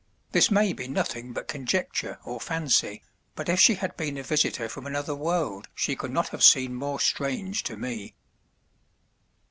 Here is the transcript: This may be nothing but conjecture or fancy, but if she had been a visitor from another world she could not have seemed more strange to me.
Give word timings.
This 0.31 0.49
may 0.49 0.73
be 0.73 0.87
nothing 0.87 1.31
but 1.31 1.47
conjecture 1.47 2.17
or 2.25 2.41
fancy, 2.41 3.03
but 3.35 3.47
if 3.49 3.59
she 3.59 3.75
had 3.75 3.95
been 3.97 4.17
a 4.17 4.23
visitor 4.23 4.67
from 4.67 4.87
another 4.87 5.13
world 5.13 5.67
she 5.75 5.95
could 5.95 6.09
not 6.09 6.29
have 6.29 6.43
seemed 6.43 6.73
more 6.73 6.99
strange 6.99 7.61
to 7.65 7.77
me. 7.77 8.15